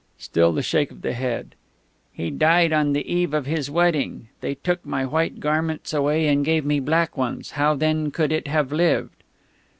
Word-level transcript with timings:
Still 0.17 0.51
the 0.51 0.63
shake 0.63 0.89
of 0.89 1.03
the 1.03 1.13
head. 1.13 1.53
"He 2.11 2.31
died 2.31 2.73
on 2.73 2.93
the 2.93 3.07
eve 3.13 3.35
of 3.35 3.45
his 3.45 3.69
wedding. 3.69 4.29
They 4.39 4.55
took 4.55 4.83
my 4.83 5.05
white 5.05 5.39
garments 5.39 5.93
away 5.93 6.27
and 6.27 6.43
gave 6.43 6.65
me 6.65 6.79
black 6.79 7.15
ones. 7.15 7.51
How 7.51 7.75
then 7.75 8.09
could 8.09 8.31
it 8.31 8.47
have 8.47 8.71
lived?" 8.71 9.21